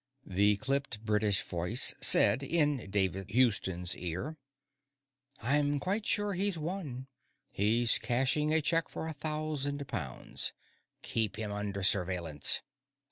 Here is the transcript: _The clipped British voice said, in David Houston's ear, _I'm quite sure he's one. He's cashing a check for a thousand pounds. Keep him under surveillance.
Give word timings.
_The 0.35 0.55
clipped 0.57 1.05
British 1.05 1.43
voice 1.43 1.93
said, 2.01 2.41
in 2.41 2.89
David 2.89 3.29
Houston's 3.29 3.95
ear, 3.95 4.35
_I'm 5.43 5.79
quite 5.79 6.07
sure 6.07 6.33
he's 6.33 6.57
one. 6.57 7.05
He's 7.51 7.99
cashing 7.99 8.51
a 8.51 8.61
check 8.63 8.89
for 8.89 9.05
a 9.05 9.13
thousand 9.13 9.87
pounds. 9.87 10.53
Keep 11.03 11.35
him 11.35 11.51
under 11.51 11.83
surveillance. 11.83 12.61